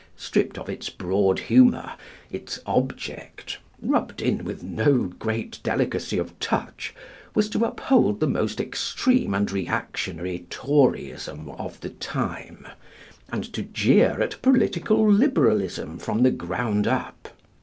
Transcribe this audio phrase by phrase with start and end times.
[0.17, 1.91] Stripped of its broad humor,
[2.31, 6.95] its object, rubbed in with no great delicacy of touch,
[7.35, 12.67] was to uphold the most extreme and reactionary Toryism of the time,
[13.31, 17.27] and to jeer at political liberalism from the ground up.